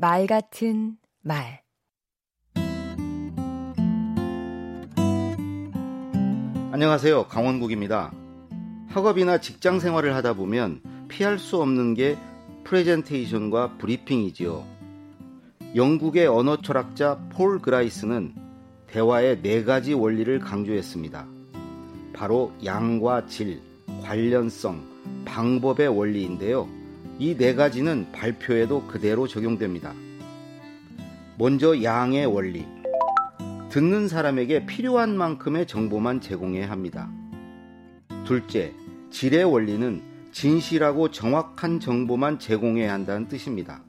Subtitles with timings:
[0.00, 1.60] 말 같은 말
[6.72, 7.26] 안녕하세요.
[7.26, 8.10] 강원국입니다.
[8.88, 12.16] 학업이나 직장 생활을 하다 보면 피할 수 없는 게
[12.64, 14.64] 프레젠테이션과 브리핑이지요.
[15.76, 18.34] 영국의 언어 철학자 폴 그라이스는
[18.86, 21.26] 대화의 네 가지 원리를 강조했습니다.
[22.14, 23.60] 바로 양과 질,
[24.02, 24.82] 관련성,
[25.26, 26.79] 방법의 원리인데요.
[27.20, 29.92] 이 네 가지는 발표에도 그대로 적용됩니다.
[31.36, 32.66] 먼저 양의 원리.
[33.68, 37.10] 듣는 사람에게 필요한 만큼의 정보만 제공해야 합니다.
[38.24, 38.72] 둘째,
[39.10, 40.00] 질의 원리는
[40.32, 43.82] 진실하고 정확한 정보만 제공해야 한다는 뜻입니다.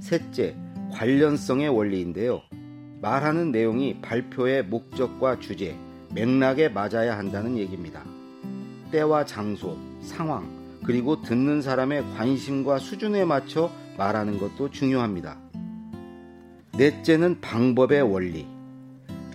[0.00, 0.56] 셋째,
[0.92, 2.40] 관련성의 원리인데요.
[3.02, 5.76] 말하는 내용이 발표의 목적과 주제,
[6.14, 8.02] 맥락에 맞아야 한다는 얘기입니다.
[8.90, 10.55] 때와 장소, 상황,
[10.86, 15.36] 그리고 듣는 사람의 관심과 수준에 맞춰 말하는 것도 중요합니다.
[16.78, 18.46] 넷째는 방법의 원리.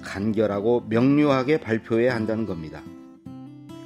[0.02, 2.82] 간결하고 명료하게 발표해야 한다는 겁니다.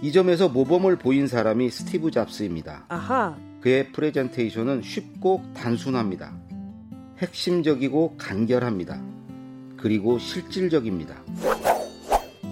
[0.01, 2.85] 이 점에서 모범을 보인 사람이 스티브 잡스입니다.
[2.89, 3.35] 아하.
[3.61, 6.33] 그의 프레젠테이션은 쉽고 단순합니다.
[7.17, 9.01] 핵심적이고 간결합니다.
[9.77, 11.15] 그리고 실질적입니다.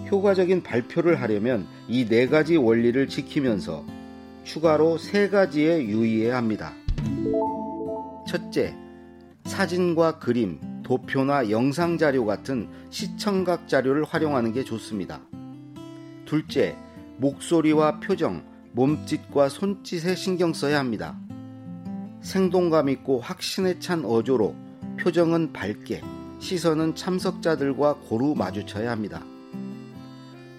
[0.09, 3.85] 효과적인 발표를 하려면 이 네 가지 원리를 지키면서
[4.43, 6.73] 추가로 세 가지에 유의해야 합니다.
[8.27, 8.75] 첫째,
[9.45, 15.21] 사진과 그림, 도표나 영상 자료 같은 시청각 자료를 활용하는 게 좋습니다.
[16.25, 16.75] 둘째,
[17.17, 21.17] 목소리와 표정, 몸짓과 손짓에 신경 써야 합니다.
[22.21, 24.55] 생동감 있고 확신에 찬 어조로
[24.99, 26.01] 표정은 밝게,
[26.39, 29.23] 시선은 참석자들과 고루 마주쳐야 합니다.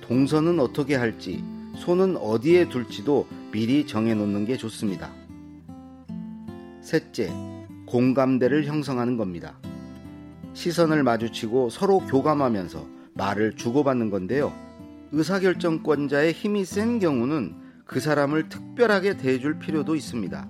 [0.03, 1.43] 동선은 어떻게 할지,
[1.77, 5.11] 손은 어디에 둘지도 미리 정해놓는 게 좋습니다.
[6.81, 7.33] 셋째,
[7.87, 9.59] 공감대를 형성하는 겁니다.
[10.55, 14.53] 시선을 마주치고 서로 교감하면서 말을 주고받는 건데요.
[15.13, 17.55] 의사결정권자의 힘이 센 경우는
[17.85, 20.49] 그 사람을 특별하게 대해줄 필요도 있습니다.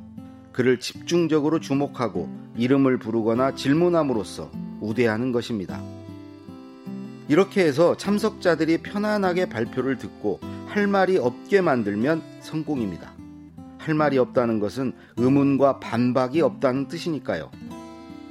[0.53, 4.51] 그를 집중적으로 주목하고 이름을 부르거나 질문함으로써
[4.81, 5.83] 우대하는 것입니다.
[7.29, 10.39] 이렇게 해서 참석자들이 편안하게 발표를 듣고
[10.75, 13.13] 할 말이 없게 만들면 성공입니다.
[13.79, 17.49] 할 말이 없다는 것은 의문과 반박이 없다는 뜻이니까요.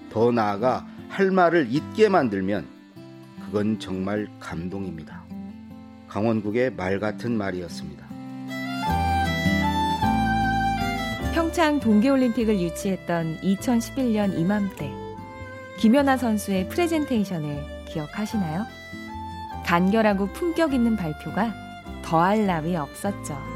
[0.09, 2.67] 더 나아가 할 말을 잊게 만들면
[3.45, 5.23] 그건 정말 감동입니다.
[6.09, 8.05] 강원국의 말 같은 말이었습니다.
[11.33, 14.91] 평창 동계올림픽을 유치했던 2011년 이맘때
[15.79, 18.65] 김연아 선수의 프레젠테이션을 기억하시나요?
[19.65, 21.62] 간결하고 품격 있는 발표가
[22.13, 23.52] 더할 나위 없었죠.